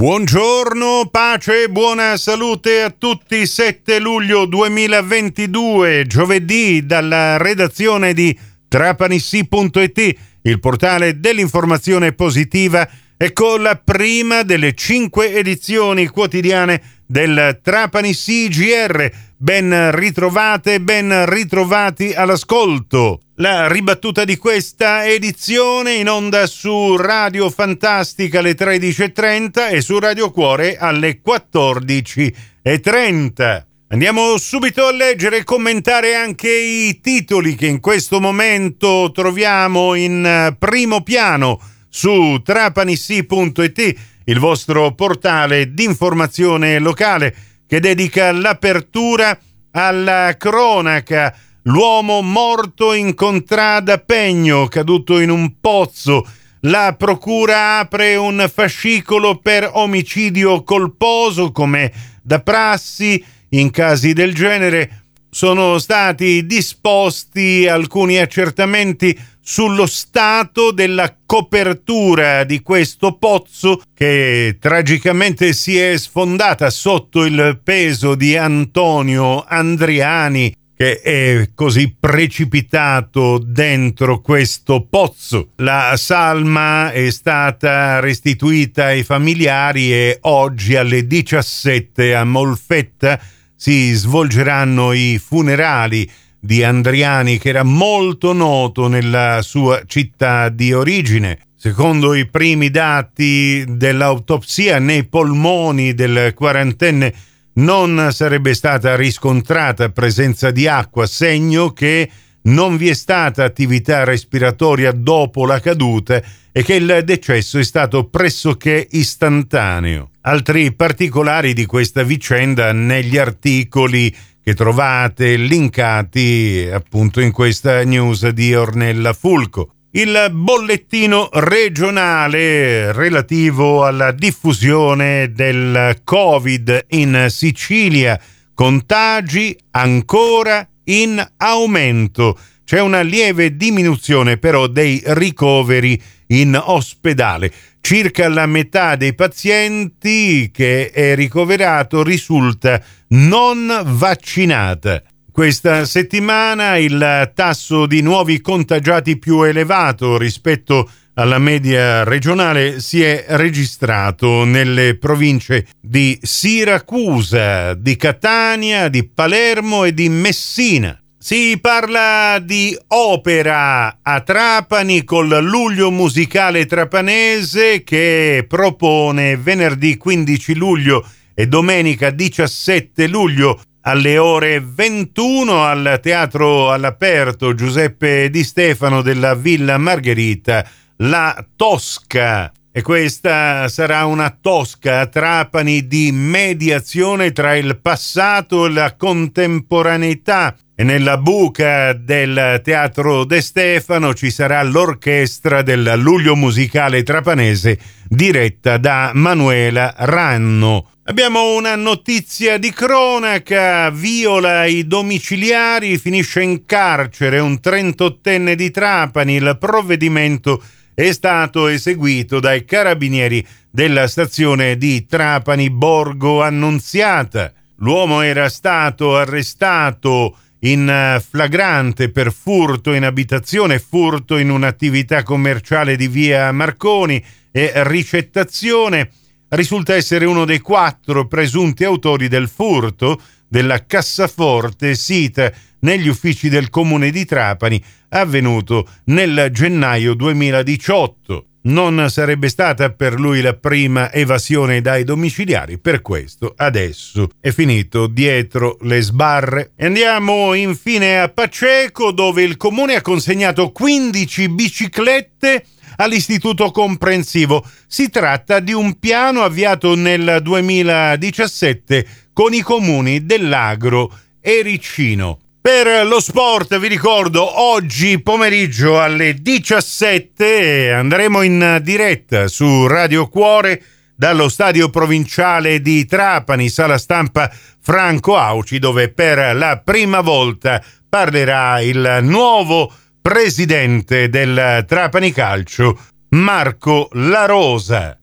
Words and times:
Buongiorno, 0.00 1.08
pace 1.10 1.64
e 1.64 1.68
buona 1.68 2.16
salute 2.16 2.80
a 2.80 2.88
tutti. 2.88 3.46
7 3.46 3.98
luglio 3.98 4.46
2022, 4.46 6.06
giovedì, 6.06 6.86
dalla 6.86 7.36
redazione 7.36 8.14
di 8.14 8.34
trapanissi.it, 8.66 10.14
il 10.40 10.58
portale 10.58 11.20
dell'informazione 11.20 12.14
positiva, 12.14 12.88
e 13.18 13.34
con 13.34 13.60
la 13.60 13.76
prima 13.76 14.42
delle 14.42 14.72
cinque 14.72 15.34
edizioni 15.34 16.06
quotidiane 16.06 16.80
del 17.06 17.60
Trapani 17.62 18.14
CGR. 18.14 19.06
Ben 19.36 19.90
ritrovate, 19.94 20.80
ben 20.80 21.28
ritrovati 21.28 22.14
all'ascolto. 22.14 23.20
La 23.40 23.68
ribattuta 23.68 24.24
di 24.26 24.36
questa 24.36 25.06
edizione 25.06 25.94
in 25.94 26.10
onda 26.10 26.46
su 26.46 26.96
Radio 26.96 27.48
Fantastica 27.48 28.40
alle 28.40 28.52
13.30 28.52 29.72
e 29.72 29.80
su 29.80 29.98
Radio 29.98 30.30
Cuore 30.30 30.76
alle 30.76 31.22
14.30. 31.26 33.64
Andiamo 33.88 34.36
subito 34.36 34.84
a 34.84 34.92
leggere 34.92 35.38
e 35.38 35.44
commentare 35.44 36.16
anche 36.16 36.50
i 36.50 37.00
titoli 37.00 37.54
che 37.54 37.66
in 37.66 37.80
questo 37.80 38.20
momento 38.20 39.10
troviamo 39.10 39.94
in 39.94 40.54
primo 40.58 41.02
piano 41.02 41.58
su 41.88 42.42
trapanissi.it, 42.44 43.94
il 44.24 44.38
vostro 44.38 44.92
portale 44.92 45.72
di 45.72 45.84
informazione 45.84 46.78
locale 46.78 47.34
che 47.66 47.80
dedica 47.80 48.32
l'apertura 48.32 49.38
alla 49.70 50.36
cronaca 50.36 51.34
L'uomo 51.64 52.22
morto 52.22 52.94
in 52.94 53.14
contrada 53.14 53.98
Pegno, 53.98 54.66
caduto 54.66 55.20
in 55.20 55.28
un 55.28 55.60
pozzo. 55.60 56.26
La 56.60 56.94
procura 56.96 57.78
apre 57.78 58.16
un 58.16 58.50
fascicolo 58.52 59.38
per 59.38 59.68
omicidio 59.74 60.62
colposo, 60.62 61.52
come 61.52 61.92
da 62.22 62.40
prassi. 62.40 63.22
In 63.50 63.70
casi 63.70 64.14
del 64.14 64.32
genere 64.32 65.02
sono 65.28 65.78
stati 65.78 66.46
disposti 66.46 67.66
alcuni 67.66 68.16
accertamenti 68.16 69.18
sullo 69.42 69.86
stato 69.86 70.70
della 70.70 71.14
copertura 71.26 72.44
di 72.44 72.60
questo 72.60 73.16
pozzo 73.16 73.82
che 73.92 74.56
tragicamente 74.60 75.52
si 75.52 75.76
è 75.76 75.96
sfondata 75.96 76.70
sotto 76.70 77.24
il 77.24 77.60
peso 77.62 78.14
di 78.14 78.36
Antonio 78.36 79.44
Andriani, 79.44 80.54
che 80.80 81.02
è 81.02 81.50
così 81.54 81.94
precipitato 82.00 83.36
dentro 83.36 84.22
questo 84.22 84.86
pozzo. 84.88 85.50
La 85.56 85.92
salma 85.98 86.90
è 86.90 87.10
stata 87.10 88.00
restituita 88.00 88.86
ai 88.86 89.02
familiari 89.02 89.92
e 89.92 90.16
oggi 90.22 90.76
alle 90.76 91.06
17 91.06 92.14
a 92.14 92.24
Molfetta 92.24 93.20
si 93.54 93.92
svolgeranno 93.92 94.92
i 94.92 95.20
funerali 95.22 96.10
di 96.38 96.64
Andriani 96.64 97.36
che 97.36 97.50
era 97.50 97.62
molto 97.62 98.32
noto 98.32 98.88
nella 98.88 99.42
sua 99.42 99.82
città 99.84 100.48
di 100.48 100.72
origine. 100.72 101.40
Secondo 101.56 102.14
i 102.14 102.26
primi 102.26 102.70
dati 102.70 103.66
dell'autopsia 103.68 104.78
nei 104.78 105.04
polmoni 105.04 105.92
del 105.92 106.32
quarantenne 106.32 107.12
non 107.54 108.10
sarebbe 108.12 108.54
stata 108.54 108.96
riscontrata 108.96 109.90
presenza 109.90 110.50
di 110.50 110.66
acqua, 110.66 111.06
segno 111.06 111.72
che 111.72 112.08
non 112.42 112.76
vi 112.76 112.88
è 112.88 112.94
stata 112.94 113.44
attività 113.44 114.04
respiratoria 114.04 114.92
dopo 114.92 115.44
la 115.44 115.60
caduta 115.60 116.22
e 116.52 116.62
che 116.62 116.74
il 116.74 117.02
decesso 117.04 117.58
è 117.58 117.64
stato 117.64 118.08
pressoché 118.08 118.86
istantaneo. 118.90 120.10
Altri 120.22 120.74
particolari 120.74 121.52
di 121.52 121.66
questa 121.66 122.02
vicenda 122.02 122.72
negli 122.72 123.18
articoli 123.18 124.14
che 124.42 124.54
trovate 124.54 125.36
linkati 125.36 126.68
appunto 126.72 127.20
in 127.20 127.30
questa 127.30 127.84
news 127.84 128.26
di 128.28 128.54
Ornella 128.54 129.12
Fulco 129.12 129.72
il 129.92 130.28
bollettino 130.30 131.28
regionale 131.32 132.92
relativo 132.92 133.84
alla 133.84 134.12
diffusione 134.12 135.32
del 135.32 136.00
Covid 136.04 136.86
in 136.90 137.26
Sicilia. 137.28 138.20
Contagi 138.54 139.58
ancora 139.72 140.68
in 140.84 141.24
aumento. 141.38 142.38
C'è 142.64 142.80
una 142.80 143.00
lieve 143.00 143.56
diminuzione 143.56 144.36
però 144.36 144.68
dei 144.68 145.02
ricoveri 145.06 146.00
in 146.28 146.60
ospedale. 146.62 147.52
Circa 147.80 148.28
la 148.28 148.46
metà 148.46 148.94
dei 148.94 149.14
pazienti 149.14 150.52
che 150.52 150.90
è 150.90 151.16
ricoverato 151.16 152.04
risulta 152.04 152.80
non 153.08 153.82
vaccinata. 153.84 155.02
Questa 155.40 155.86
settimana 155.86 156.76
il 156.76 157.32
tasso 157.34 157.86
di 157.86 158.02
nuovi 158.02 158.42
contagiati 158.42 159.18
più 159.18 159.40
elevato 159.40 160.18
rispetto 160.18 160.86
alla 161.14 161.38
media 161.38 162.04
regionale 162.04 162.78
si 162.80 163.02
è 163.02 163.24
registrato 163.26 164.44
nelle 164.44 164.98
province 164.98 165.66
di 165.80 166.18
Siracusa, 166.20 167.72
di 167.72 167.96
Catania, 167.96 168.88
di 168.88 169.08
Palermo 169.08 169.84
e 169.84 169.94
di 169.94 170.10
Messina. 170.10 171.00
Si 171.18 171.56
parla 171.58 172.38
di 172.38 172.78
opera 172.88 174.00
a 174.02 174.20
Trapani 174.20 175.04
col 175.04 175.38
luglio 175.42 175.90
musicale 175.90 176.66
trapanese 176.66 177.82
che 177.82 178.44
propone 178.46 179.38
venerdì 179.38 179.96
15 179.96 180.54
luglio 180.54 181.02
e 181.32 181.46
domenica 181.46 182.10
17 182.10 183.06
luglio 183.06 183.58
alle 183.82 184.18
ore 184.18 184.60
21 184.60 185.64
al 185.64 186.00
Teatro 186.02 186.70
all'Aperto 186.70 187.54
Giuseppe 187.54 188.28
Di 188.30 188.44
Stefano 188.44 189.02
della 189.02 189.34
Villa 189.34 189.78
Margherita, 189.78 190.66
La 190.96 191.44
Tosca. 191.56 192.52
E 192.72 192.82
questa 192.82 193.66
sarà 193.68 194.04
una 194.04 194.30
tosca 194.30 195.00
a 195.00 195.06
Trapani 195.06 195.88
di 195.88 196.12
mediazione 196.12 197.32
tra 197.32 197.56
il 197.56 197.80
passato 197.80 198.66
e 198.66 198.70
la 198.70 198.94
contemporaneità. 198.94 200.54
E 200.76 200.84
nella 200.84 201.16
buca 201.18 201.92
del 201.92 202.60
Teatro 202.62 203.24
De 203.24 203.40
Stefano 203.40 204.14
ci 204.14 204.30
sarà 204.30 204.62
l'orchestra 204.62 205.62
del 205.62 205.94
Luglio 205.96 206.36
Musicale 206.36 207.02
Trapanese 207.02 207.78
diretta 208.08 208.76
da 208.76 209.10
Manuela 209.14 209.92
Ranno. 209.96 210.90
Abbiamo 211.10 211.56
una 211.56 211.74
notizia 211.74 212.56
di 212.56 212.70
cronaca, 212.70 213.90
viola 213.90 214.64
i 214.66 214.86
domiciliari, 214.86 215.98
finisce 215.98 216.40
in 216.40 216.64
carcere. 216.64 217.40
Un 217.40 217.58
38enne 217.60 218.52
di 218.52 218.70
Trapani, 218.70 219.34
il 219.34 219.56
provvedimento 219.58 220.62
è 220.94 221.10
stato 221.10 221.66
eseguito 221.66 222.38
dai 222.38 222.64
carabinieri 222.64 223.44
della 223.68 224.06
stazione 224.06 224.76
di 224.76 225.04
Trapani 225.04 225.68
Borgo 225.68 226.42
Annunziata. 226.42 227.52
L'uomo 227.78 228.20
era 228.20 228.48
stato 228.48 229.16
arrestato 229.16 230.36
in 230.60 231.20
flagrante 231.28 232.10
per 232.10 232.32
furto 232.32 232.92
in 232.92 233.02
abitazione, 233.02 233.80
furto 233.80 234.36
in 234.36 234.48
un'attività 234.48 235.24
commerciale 235.24 235.96
di 235.96 236.06
via 236.06 236.52
Marconi 236.52 237.20
e 237.50 237.72
ricettazione 237.82 239.10
risulta 239.50 239.94
essere 239.94 240.24
uno 240.24 240.44
dei 240.44 240.60
quattro 240.60 241.26
presunti 241.26 241.84
autori 241.84 242.28
del 242.28 242.48
furto 242.48 243.20
della 243.48 243.84
cassaforte 243.84 244.94
sita 244.94 245.52
negli 245.80 246.08
uffici 246.08 246.48
del 246.48 246.70
comune 246.70 247.10
di 247.10 247.24
Trapani 247.24 247.82
avvenuto 248.10 248.88
nel 249.04 249.48
gennaio 249.52 250.14
2018. 250.14 251.44
Non 251.62 252.08
sarebbe 252.08 252.48
stata 252.48 252.90
per 252.90 253.20
lui 253.20 253.42
la 253.42 253.52
prima 253.52 254.10
evasione 254.10 254.80
dai 254.80 255.04
domiciliari, 255.04 255.78
per 255.78 256.00
questo 256.00 256.54
adesso 256.56 257.28
è 257.38 257.50
finito 257.50 258.06
dietro 258.06 258.78
le 258.82 259.02
sbarre. 259.02 259.72
Andiamo 259.78 260.54
infine 260.54 261.20
a 261.20 261.28
Paceco 261.28 262.12
dove 262.12 262.42
il 262.44 262.56
comune 262.56 262.94
ha 262.94 263.02
consegnato 263.02 263.72
15 263.72 264.48
biciclette 264.48 265.64
all'Istituto 265.96 266.70
Comprensivo. 266.70 267.64
Si 267.86 268.10
tratta 268.10 268.60
di 268.60 268.72
un 268.72 268.98
piano 268.98 269.42
avviato 269.42 269.94
nel 269.94 270.40
2017 270.42 272.06
con 272.32 272.54
i 272.54 272.60
comuni 272.60 273.26
dell'Agro 273.26 274.12
e 274.40 274.62
Ricino. 274.62 275.38
Per 275.60 276.06
lo 276.06 276.20
sport 276.20 276.78
vi 276.78 276.88
ricordo 276.88 277.60
oggi 277.60 278.22
pomeriggio 278.22 278.98
alle 278.98 279.34
17 279.34 280.90
andremo 280.90 281.42
in 281.42 281.80
diretta 281.82 282.48
su 282.48 282.86
Radio 282.86 283.28
Cuore 283.28 283.82
dallo 284.16 284.48
stadio 284.48 284.88
provinciale 284.88 285.80
di 285.80 286.06
Trapani, 286.06 286.68
sala 286.68 286.98
stampa 286.98 287.50
Franco 287.80 288.36
Auci, 288.36 288.78
dove 288.78 289.10
per 289.10 289.54
la 289.54 289.80
prima 289.84 290.20
volta 290.20 290.82
parlerà 291.08 291.80
il 291.80 292.20
nuovo 292.22 292.92
presidente 293.20 294.28
del 294.28 294.84
Trapani 294.86 295.32
Calcio, 295.32 295.98
Marco 296.30 297.08
La 297.12 297.44
Rosa. 297.44 298.18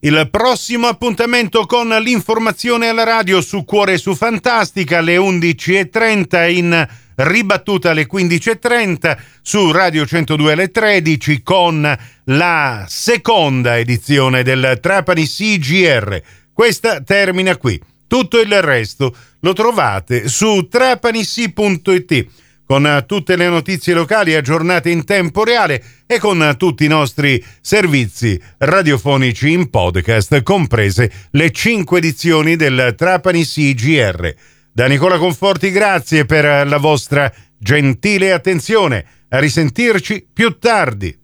Il 0.00 0.28
prossimo 0.30 0.88
appuntamento 0.88 1.64
con 1.64 1.88
l'informazione 1.88 2.88
alla 2.88 3.04
radio 3.04 3.40
su 3.40 3.64
Cuore 3.64 3.98
su 3.98 4.14
Fantastica 4.14 4.98
alle 4.98 5.16
11.30 5.16 6.50
in 6.50 6.88
ribattuta 7.14 7.90
alle 7.90 8.08
15.30 8.08 9.16
su 9.42 9.70
Radio 9.70 10.04
102 10.04 10.52
alle 10.52 10.70
13 10.70 11.42
con 11.42 11.98
la 12.24 12.84
seconda 12.88 13.78
edizione 13.78 14.42
del 14.42 14.78
Trapani 14.80 15.24
CGR. 15.24 16.20
Questa 16.52 17.00
termina 17.00 17.56
qui. 17.56 17.80
Tutto 18.06 18.40
il 18.40 18.60
resto 18.60 19.14
lo 19.40 19.52
trovate 19.52 20.28
su 20.28 20.66
trapanissi.it 20.68 22.26
con 22.72 23.04
tutte 23.06 23.36
le 23.36 23.50
notizie 23.50 23.92
locali 23.92 24.34
aggiornate 24.34 24.88
in 24.88 25.04
tempo 25.04 25.44
reale 25.44 25.84
e 26.06 26.18
con 26.18 26.54
tutti 26.56 26.86
i 26.86 26.88
nostri 26.88 27.44
servizi 27.60 28.40
radiofonici 28.56 29.52
in 29.52 29.68
podcast, 29.68 30.42
comprese 30.42 31.12
le 31.32 31.50
cinque 31.50 31.98
edizioni 31.98 32.56
del 32.56 32.94
Trapani 32.96 33.44
CGR. 33.44 34.34
Da 34.72 34.86
Nicola 34.86 35.18
Conforti 35.18 35.70
grazie 35.70 36.24
per 36.24 36.66
la 36.66 36.78
vostra 36.78 37.30
gentile 37.58 38.32
attenzione. 38.32 39.04
A 39.28 39.38
risentirci 39.38 40.26
più 40.32 40.56
tardi. 40.58 41.21